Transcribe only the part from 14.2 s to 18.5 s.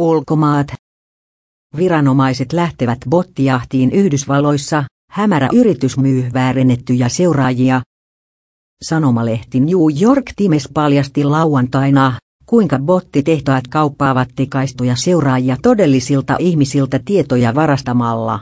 tekaistuja seuraajia todellisilta ihmisiltä tietoja varastamalla.